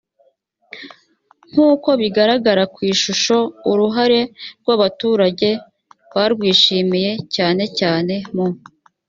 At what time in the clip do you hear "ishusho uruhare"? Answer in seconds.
2.93-4.19